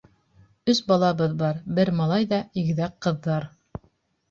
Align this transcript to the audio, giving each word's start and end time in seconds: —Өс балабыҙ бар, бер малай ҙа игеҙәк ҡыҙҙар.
—Өс 0.71 0.81
балабыҙ 0.91 1.35
бар, 1.43 1.59
бер 1.81 1.93
малай 2.01 2.27
ҙа 2.33 2.41
игеҙәк 2.65 2.99
ҡыҙҙар. 3.09 3.49